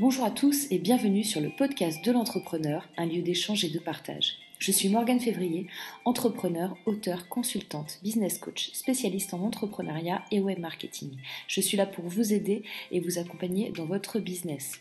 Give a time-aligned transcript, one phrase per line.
[0.00, 3.78] Bonjour à tous et bienvenue sur le podcast de l'entrepreneur, un lieu d'échange et de
[3.78, 4.38] partage.
[4.58, 5.68] Je suis Morgane Février,
[6.04, 11.12] entrepreneur, auteur, consultante, business coach, spécialiste en entrepreneuriat et web marketing.
[11.46, 14.80] Je suis là pour vous aider et vous accompagner dans votre business.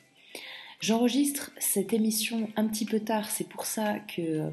[0.84, 4.50] J'enregistre cette émission un petit peu tard, c'est pour ça que euh,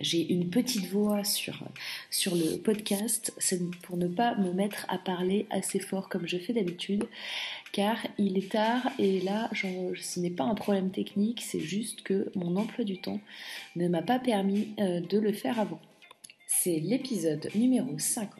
[0.00, 1.62] j'ai une petite voix sur,
[2.10, 6.36] sur le podcast, c'est pour ne pas me mettre à parler assez fort comme je
[6.36, 7.04] fais d'habitude,
[7.70, 12.32] car il est tard et là, ce n'est pas un problème technique, c'est juste que
[12.34, 13.20] mon emploi du temps
[13.76, 15.80] ne m'a pas permis euh, de le faire avant.
[16.48, 18.32] C'est l'épisode numéro 50.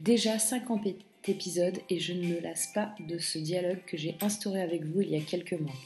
[0.00, 0.88] Déjà 50
[1.28, 5.02] épisodes et je ne me lasse pas de ce dialogue que j'ai instauré avec vous
[5.02, 5.76] il y a quelques mois.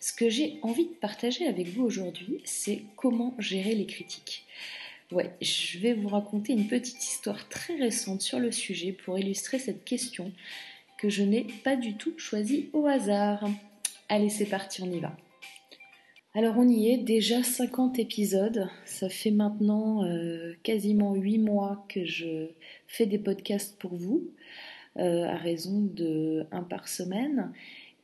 [0.00, 4.46] Ce que j'ai envie de partager avec vous aujourd'hui, c'est comment gérer les critiques.
[5.12, 9.58] Ouais, je vais vous raconter une petite histoire très récente sur le sujet pour illustrer
[9.58, 10.32] cette question
[10.98, 13.46] que je n'ai pas du tout choisie au hasard.
[14.08, 15.14] Allez, c'est parti, on y va.
[16.32, 18.70] Alors on y est, déjà 50 épisodes.
[18.86, 22.46] Ça fait maintenant euh, quasiment 8 mois que je
[22.86, 24.30] fais des podcasts pour vous,
[24.96, 27.52] euh, à raison de 1 par semaine.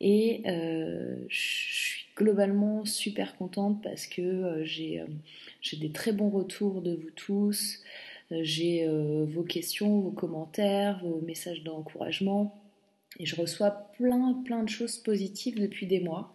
[0.01, 5.07] Et euh, je suis globalement super contente parce que euh, j'ai
[5.79, 7.83] des très bons retours de vous tous.
[8.33, 8.89] Euh, j'ai
[9.27, 12.61] vos questions, vos commentaires, vos messages d'encouragement.
[13.19, 16.35] Et je reçois plein, plein de choses positives depuis des mois.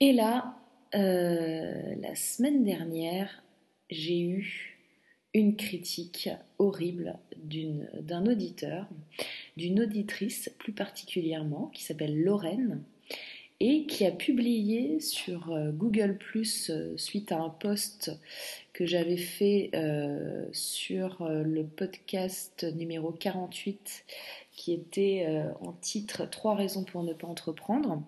[0.00, 0.56] Et là,
[0.92, 3.42] la semaine dernière,
[3.88, 4.75] j'ai eu
[5.36, 8.88] une critique horrible d'un auditeur
[9.58, 12.82] d'une auditrice plus particulièrement qui s'appelle Lorraine
[13.60, 18.18] et qui a publié sur euh, Google euh, suite à un post
[18.72, 24.04] que j'avais fait euh, sur le podcast numéro 48
[24.52, 25.26] qui était
[25.60, 28.02] en titre Trois raisons pour ne pas entreprendre.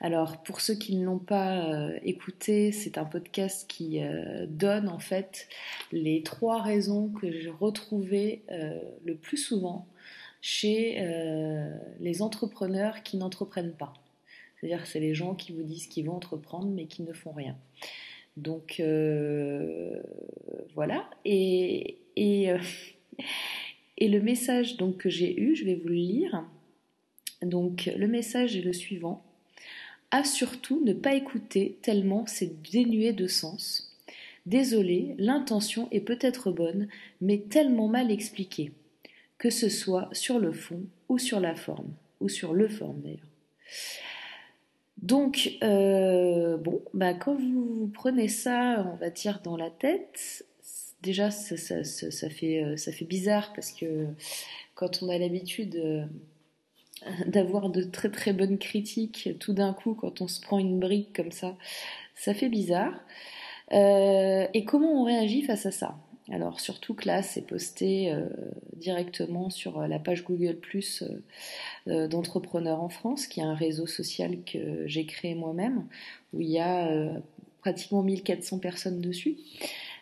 [0.00, 4.00] Alors pour ceux qui ne l'ont pas écouté, c'est un podcast qui
[4.46, 5.48] donne en fait
[5.90, 8.44] les trois raisons que j'ai retrouvées
[9.04, 9.88] le plus souvent
[10.40, 13.94] chez euh, les entrepreneurs qui n'entreprennent pas.
[14.56, 17.56] C'est-à-dire c'est les gens qui vous disent qu'ils vont entreprendre mais qui ne font rien.
[18.36, 20.00] Donc euh,
[20.74, 21.08] voilà.
[21.24, 22.58] Et, euh,
[23.98, 26.44] et, le message donc, que j'ai eu, je vais vous le lire.
[27.42, 29.24] Donc le message est le suivant.
[30.10, 33.96] À surtout ne pas écouter tellement c'est dénué de sens.
[34.46, 36.88] Désolé, l'intention est peut-être bonne,
[37.20, 38.72] mais tellement mal expliquée
[39.38, 43.28] que ce soit sur le fond ou sur la forme, ou sur le forme d'ailleurs.
[45.00, 50.44] Donc, euh, bon, bah, quand vous prenez ça, on va dire, dans la tête,
[51.02, 51.54] déjà, ça,
[52.30, 54.06] fait, euh, fait bizarre parce que
[54.74, 56.04] quand on a l'habitude euh,
[57.26, 61.14] d'avoir de très très bonnes critiques, tout d'un coup, quand on se prend une brique
[61.14, 61.56] comme ça,
[62.14, 62.94] ça fait bizarre.
[63.72, 65.98] et comment on réagit face à ça?
[66.30, 68.26] Alors surtout que là, c'est posté euh,
[68.76, 71.02] directement sur euh, la page Google Plus
[71.86, 75.86] euh, d'entrepreneurs en France, qui est un réseau social que j'ai créé moi-même,
[76.32, 76.90] où il y a
[77.60, 79.38] pratiquement 1400 personnes dessus.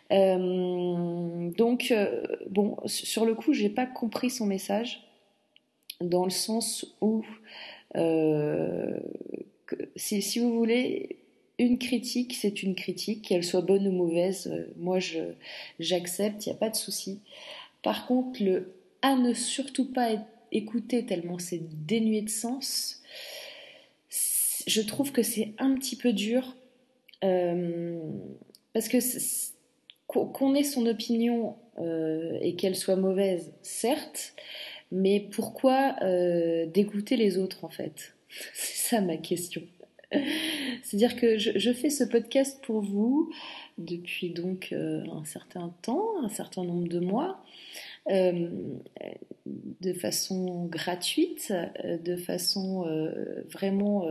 [0.09, 1.93] donc,
[2.49, 5.06] bon, sur le coup, j'ai pas compris son message,
[6.01, 7.23] dans le sens où,
[9.95, 11.17] si, si vous voulez,
[11.59, 14.99] une critique, c'est une critique, qu'elle soit bonne ou mauvaise, euh, moi
[15.79, 17.19] j'accepte, il n'y a pas de souci.
[17.81, 20.09] Par contre, le à ne surtout pas
[20.51, 23.01] écouter tellement c'est dénué de sens,
[24.65, 26.55] je trouve que c'est un petit peu dur
[27.23, 27.99] euh,
[28.73, 28.97] parce que
[30.07, 34.33] qu'on ait son opinion euh, et qu'elle soit mauvaise, certes,
[34.91, 35.95] mais pourquoi
[36.67, 38.15] dégoûter les autres en fait?
[38.53, 39.61] C'est ça ma question.
[40.83, 43.29] C'est-à-dire que je, fais ce podcast pour vous
[43.77, 47.43] depuis donc euh, un certain temps, un certain nombre de mois,
[48.09, 48.49] euh,
[49.45, 51.51] de façon gratuite,
[51.83, 52.85] euh, de façon
[53.51, 54.07] vraiment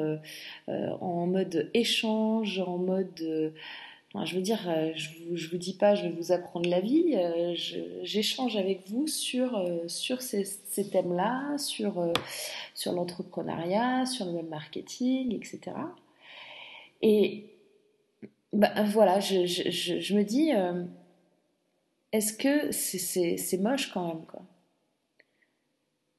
[0.68, 3.54] en mode échange, en mode
[4.24, 4.60] je veux dire,
[4.94, 7.16] je vous, vous dis pas, je vais vous apprendre la vie.
[8.02, 10.44] J'échange avec vous sur, sur ces,
[10.90, 12.12] thèmes-là, sur,
[12.74, 15.72] sur l'entrepreneuriat, sur le marketing, etc.
[17.02, 17.56] Et
[18.52, 20.84] bah, voilà, je, je, me dis, euh,
[22.12, 24.42] est-ce que c'est moche quand même, quoi?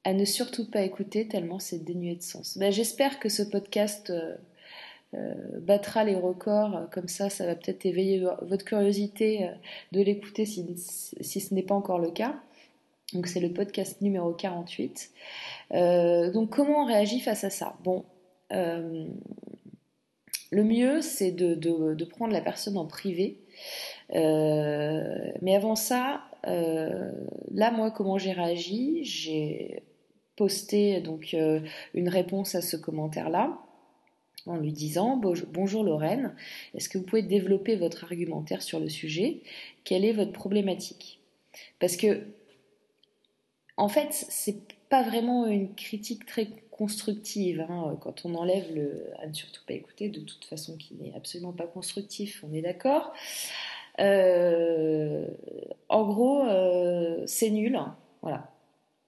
[0.04, 2.56] À ne surtout pas écouter tellement c'est dénué de sens.
[2.56, 4.36] Bah, J'espère que ce podcast euh, euh,
[5.12, 9.48] battra les records, comme ça, ça va peut-être éveiller votre curiosité
[9.92, 12.36] de l'écouter si, ce n'est pas encore le cas.
[13.14, 15.10] Donc c'est le podcast numéro 48.
[15.72, 17.76] donc comment on réagit face à ça?
[17.82, 18.04] Bon,
[20.50, 23.38] le mieux, c'est de, prendre la personne en privé.
[24.12, 29.04] mais avant ça, là, moi, comment j'ai réagi?
[29.04, 29.82] J'ai
[30.36, 31.34] posté donc
[31.94, 33.58] une réponse à ce commentaire-là
[34.46, 35.20] en lui disant
[35.52, 36.34] Bonjour Lorraine,
[36.74, 39.42] est-ce que vous pouvez développer votre argumentaire sur le sujet?
[39.84, 41.20] Quelle est votre problématique?
[41.78, 42.22] Parce que,
[43.76, 44.58] en fait, c'est
[44.88, 47.60] pas vraiment une critique très constructive.
[47.68, 51.14] Hein, quand on enlève le à ne surtout pas écouter, de toute façon, qui n'est
[51.14, 53.12] absolument pas constructif, on est d'accord.
[54.00, 55.26] Euh,
[55.88, 57.78] en gros, euh, c'est nul.
[58.22, 58.50] Voilà.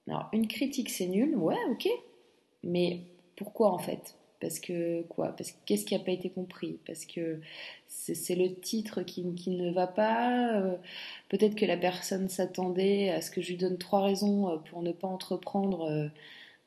[0.07, 1.87] Alors, une critique, c'est nul, ouais, ok.
[2.63, 3.01] Mais
[3.35, 4.15] pourquoi en fait?
[4.41, 5.29] Parce que quoi?
[5.37, 6.79] Parce qu'est-ce qui n'a pas été compris?
[6.85, 7.39] Parce que
[7.87, 10.55] c'est le titre qui, ne va pas.
[10.55, 10.75] Euh,
[11.29, 14.81] peut-être que la personne s'attendait à ce que je lui donne trois raisons euh, pour
[14.81, 16.09] ne pas entreprendre.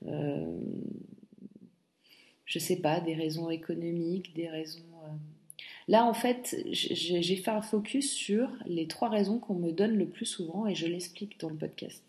[0.07, 0.47] Euh,
[2.47, 4.83] je sais pas, des raisons économiques, des raisons.
[5.89, 10.07] Là, en fait, j'ai fait un focus sur les trois raisons qu'on me donne le
[10.07, 12.03] plus souvent et je l'explique dans le podcast.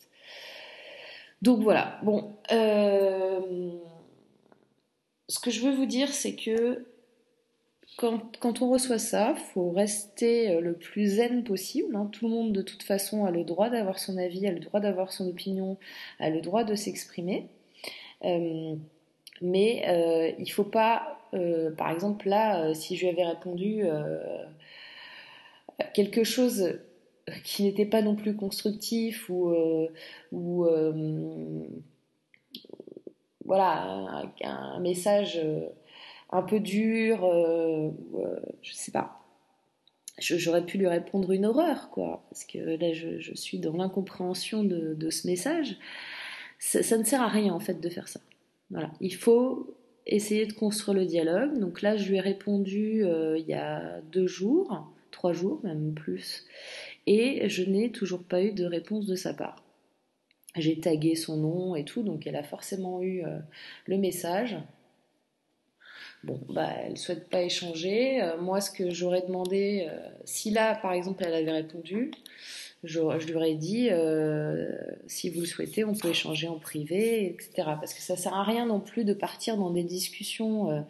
[1.42, 2.00] Donc voilà.
[2.04, 2.36] Bon
[5.28, 6.86] ce que je veux vous dire, c'est que
[7.98, 11.96] quand, on reçoit ça, faut rester euh, le plus zen possible.
[11.96, 12.10] Hein.
[12.12, 14.80] Tout le monde, de toute façon, a le droit d'avoir son avis, a le droit
[14.80, 15.78] d'avoir son opinion,
[16.20, 17.48] a le droit de s'exprimer.
[18.24, 18.76] Euh,
[19.42, 21.20] mais euh, il ne faut pas,
[21.78, 23.84] par exemple, là, si je lui avais répondu
[25.94, 26.80] quelque chose
[27.44, 29.54] qui n'était pas non plus constructif ou
[33.46, 35.68] voilà, un, message euh,
[36.32, 39.22] un peu dur, euh, euh, je sais pas.
[40.18, 45.10] J'aurais pu lui répondre une horreur, quoi, parce que là, je, suis dans l'incompréhension de,
[45.10, 45.78] ce message.
[46.58, 48.22] Ça, ne sert à rien, en fait, de faire ça.
[48.72, 49.76] Voilà, il faut
[50.08, 51.60] essayer de construire le dialogue.
[51.60, 56.46] Donc là, je lui ai répondu il y a deux jours, trois jours, même plus,
[57.08, 59.65] et je n'ai toujours pas eu de réponse de sa part.
[60.56, 63.40] J'ai tagué son nom et tout, donc elle a forcément eu euh,
[63.86, 64.58] le message.
[66.24, 68.22] Bon, bah, elle souhaite pas échanger.
[68.22, 72.12] Euh, moi, ce que j'aurais demandé, euh, si là, par exemple, elle avait répondu,
[72.84, 73.90] je, lui aurais dit,
[75.08, 77.50] si vous le souhaitez, on peut échanger en privé, etc.
[77.80, 80.86] Parce que ça sert à rien non plus de partir dans des discussions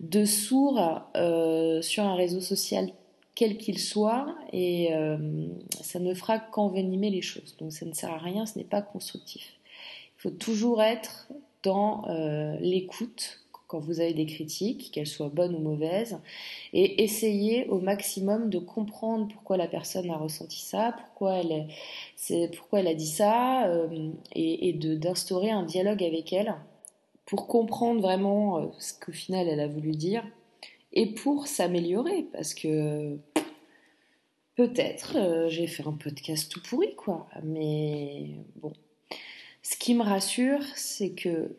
[0.00, 1.02] de sourds
[1.82, 2.90] sur un réseau social
[3.34, 5.48] quel qu'il soit, et euh,
[5.80, 7.56] ça ne fera qu'envenimer les choses.
[7.58, 9.54] Donc ça ne sert à rien, ce n'est pas constructif.
[10.18, 11.28] Il faut toujours être
[11.62, 16.20] dans euh, l'écoute quand vous avez des critiques, qu'elles soient bonnes ou mauvaises,
[16.72, 21.66] et essayer au maximum de comprendre pourquoi la personne a ressenti ça, pourquoi elle,
[22.56, 26.54] pourquoi elle a dit ça, euh, et, et d'instaurer un dialogue avec elle
[27.24, 30.22] pour comprendre vraiment ce qu'au final elle a voulu dire
[30.94, 33.18] et pour s'améliorer parce que
[34.56, 37.28] peut-être euh, j'ai fait un podcast tout pourri quoi.
[37.42, 38.72] Mais bon.
[39.62, 41.56] Ce qui me rassure c'est que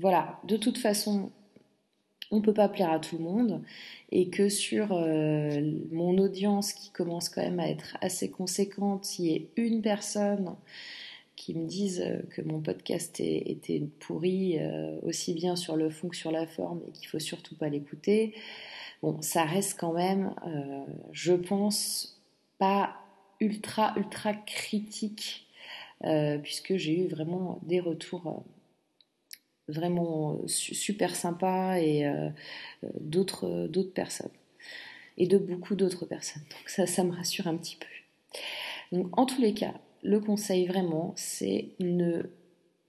[0.00, 1.32] voilà de toute façon
[2.30, 3.62] on peut pas plaire à tout le monde
[4.12, 5.60] et que sur euh,
[5.90, 10.54] mon audience qui commence quand même à être assez conséquente, il y ait une personne
[11.38, 16.08] qui me disent euh, que mon podcast était pourri euh, aussi bien sur le fond
[16.08, 18.34] que sur la forme et qu'il faut surtout pas l'écouter.
[19.02, 22.20] Bon, ça reste quand même, euh, je pense,
[22.58, 22.96] pas
[23.40, 25.46] ultra ultra critique
[26.42, 28.44] puisque j'ai eu vraiment des retours
[29.66, 32.08] vraiment super sympas et
[33.00, 34.30] d'autres d'autres personnes
[35.16, 36.42] et de beaucoup d'autres personnes.
[36.50, 38.96] Donc ça, ça me rassure un petit peu.
[38.96, 42.22] Donc en tous les cas, le conseil vraiment, c'est ne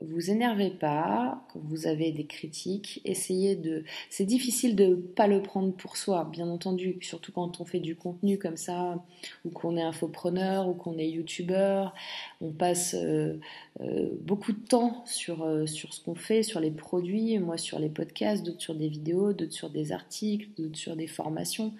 [0.01, 3.01] vous énervez pas quand vous avez des critiques.
[3.04, 3.84] Essayez de.
[4.10, 7.82] C'est difficile de ne pas le prendre pour soi, bien entendu, surtout quand on fait
[7.82, 9.04] du contenu comme ça,
[9.44, 11.94] ou qu'on est infopreneur, ou qu'on est youtubeur.
[12.39, 13.39] On passe euh,
[13.82, 17.78] euh, beaucoup de temps sur, euh, sur ce qu'on fait, sur les produits, moi sur
[17.78, 21.74] les podcasts, d'autres sur des vidéos, d'autres sur des articles, d'autres sur des formations.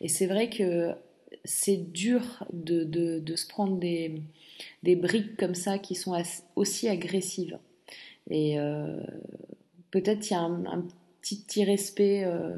[0.00, 0.94] Et c'est vrai que
[1.44, 4.22] c'est dur de, de, se prendre des,
[4.82, 6.20] des, briques comme ça qui sont
[6.56, 7.58] aussi agressives.
[8.30, 9.00] Et euh,
[9.90, 10.86] peut-être il y a un,
[11.20, 12.56] petit irrespect euh,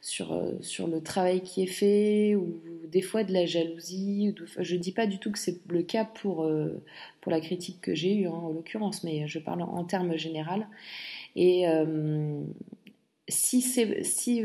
[0.00, 4.34] sur, euh, sur le travail qui est fait, ou des fois de la jalousie.
[4.58, 6.48] je ne dis pas du tout que c'est le cas pour,
[7.20, 10.62] pour la critique que j'ai eue, hein, en l'occurrence, mais je parle en, termes généraux.
[11.34, 11.66] Et
[13.28, 13.60] si,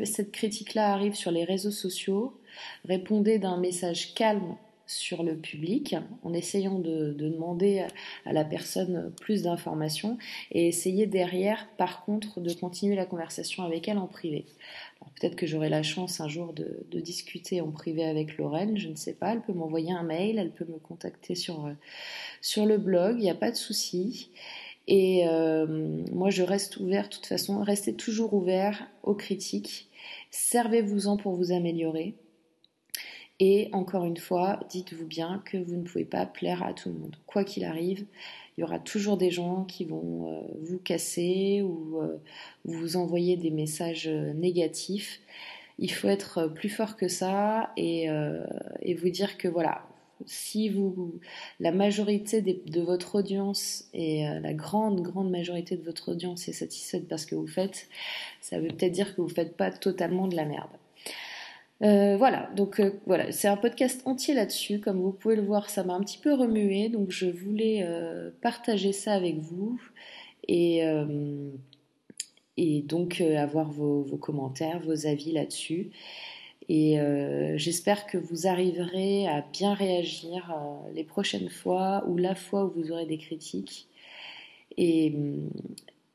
[0.06, 2.40] cette critique-là arrive sur les réseaux sociaux,
[2.86, 4.56] répondez d'un message calme
[4.88, 7.86] sur le public en essayant de, demander
[8.26, 10.18] à la personne plus d'informations
[10.52, 14.46] et essayer derrière, par contre, de continuer la conversation avec elle en privé.
[15.16, 18.96] Peut-être que j'aurai la chance un jour de, discuter en privé avec Lorraine, je ne
[18.96, 19.34] sais pas.
[19.34, 21.70] Elle peut m'envoyer un mail, elle peut me contacter sur,
[22.42, 24.30] sur le blog, il n'y a pas de souci.
[24.88, 25.66] Et euh,
[26.12, 29.90] moi, je reste ouvert, de toute façon, restez toujours ouvert aux critiques.
[30.32, 32.16] Servez-vous-en pour vous améliorer.
[33.40, 36.96] Et encore une fois, dites-vous bien que vous ne pouvez pas plaire à tout le
[36.96, 37.16] monde.
[37.26, 38.06] Quoi qu'il arrive,
[38.58, 42.18] il y aura toujours des gens qui vont euh, vous casser ou euh,
[42.66, 45.22] vous envoyer des messages négatifs.
[45.80, 49.88] Il faut être plus fort que ça et, vous dire que voilà,
[50.26, 51.20] si vous,
[51.60, 57.08] la majorité de votre audience et la grande, grande majorité de votre audience est satisfaite
[57.08, 57.88] parce que vous faites,
[58.42, 60.70] ça veut peut-être dire que vous ne faites pas totalement de la merde.
[61.84, 64.80] Euh, voilà, donc euh, voilà, c'est un podcast entier là-dessus.
[64.80, 68.30] Comme vous pouvez le voir, ça m'a un petit peu remué, donc je voulais euh,
[68.42, 69.82] partager ça avec vous
[70.48, 70.82] et,
[72.58, 75.92] et donc avoir vos, vos, commentaires, vos avis là-dessus.
[76.70, 76.98] Et
[77.56, 80.56] j'espère que vous arriverez à bien réagir
[80.94, 83.88] les prochaines fois ou la fois où vous aurez des critiques.
[84.78, 85.14] Et,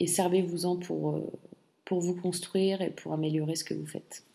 [0.00, 4.26] et servez-vous-en pour vous construire et pour améliorer ce que vous faites.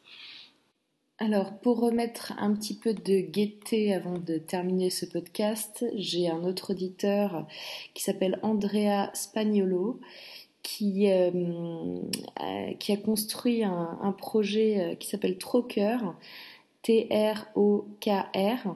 [1.24, 6.44] Alors, pour remettre un petit peu de gaieté avant de terminer ce podcast, j'ai un
[6.44, 7.46] autre auditeur
[7.94, 10.00] qui s'appelle Andrea Spagnolo
[10.64, 11.32] qui, euh,
[12.80, 16.16] qui a construit un, projet euh, qui s'appelle Troker,
[16.84, 18.76] T-R-O-K-R.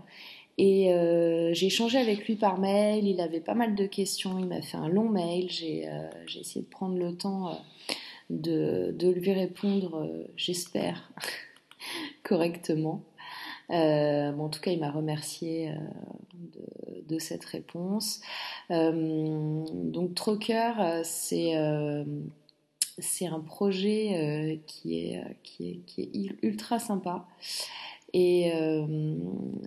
[0.58, 4.46] Et euh, j'ai échangé avec lui par mail, il avait pas mal de questions, il
[4.46, 5.86] m'a fait un long mail, j'ai
[6.40, 7.60] essayé de prendre le temps
[8.30, 11.12] de, lui répondre, j'espère.
[12.24, 13.04] correctement.
[13.72, 15.74] Euh, en tout cas, il m'a remercié euh,
[17.08, 18.22] de, cette réponse.
[18.72, 22.06] Euh, donc, Troker, c'est un
[23.46, 27.28] projet qui, est, qui, est, qui est ultra sympa.
[28.14, 28.54] Et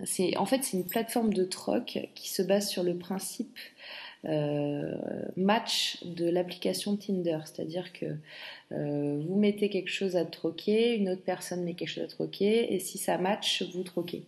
[0.04, 3.58] c'est en fait c'est une plateforme de troc qui se base sur le principe
[4.24, 4.94] euh,
[5.36, 8.06] match de l'application Tinder, c'est-à-dire que
[8.72, 12.74] euh, vous mettez quelque chose à troquer, une autre personne met quelque chose à troquer,
[12.74, 14.24] et si ça match, vous troquez.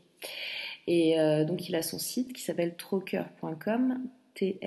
[0.86, 4.00] Et euh, donc il a son site qui s'appelle troker.com,
[4.34, 4.62] T-R-O-K-R.com.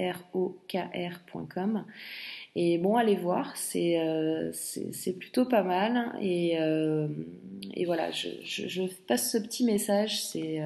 [2.56, 3.98] Et bon, allez voir, c'est
[5.18, 6.14] plutôt pas mal.
[6.22, 6.58] Et,
[7.86, 10.22] voilà, je, je, je, passe ce petit message.
[10.22, 10.62] C'est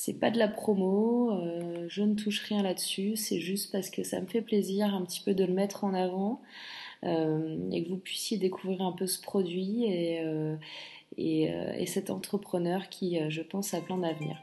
[0.00, 4.02] c'est pas de la promo, euh, je ne touche rien là-dessus, c'est juste parce que
[4.02, 6.40] ça me fait plaisir un petit peu de le mettre en avant
[7.04, 10.56] euh, et que vous puissiez découvrir un peu ce produit et, euh,
[11.18, 14.38] et, et cet entrepreneur qui, je pense, a plein d'avenir.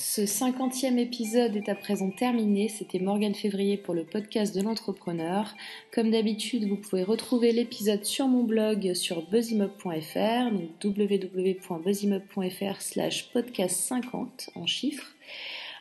[0.00, 2.68] Ce cinquantième épisode est à présent terminé.
[2.68, 5.56] C'était Morgane Février pour le podcast de l'entrepreneur.
[5.92, 13.74] Comme d'habitude, vous pouvez retrouver l'épisode sur mon blog sur buzzimob.fr, donc www.buzzimob.fr slash podcast
[13.74, 15.16] 50 en chiffres,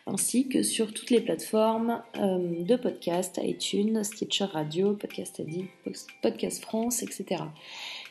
[0.08, 5.70] ainsi que sur toutes les plateformes euh, de podcast, iTunes, Stitcher Radio, Podcast Addict,
[6.24, 7.44] Podcast France, etc.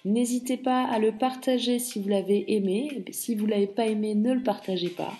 [0.04, 3.02] N'hésitez pas à le partager si vous l'avez aimé.
[3.10, 5.12] Si vous ne l'avez pas aimé, ne le partagez pas.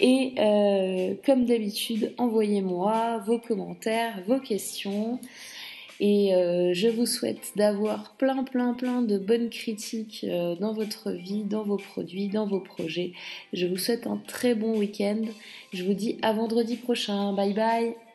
[0.00, 5.20] Et euh, comme d'habitude, envoyez-moi vos commentaires, vos questions.
[6.00, 11.12] Et euh, je vous souhaite d'avoir plein, plein, plein de bonnes critiques euh, dans votre
[11.12, 13.12] vie, dans vos produits, dans vos projets.
[13.52, 15.20] Je vous souhaite un très bon week-end.
[15.74, 17.34] Je vous dis à vendredi prochain.
[17.34, 18.09] Bye bye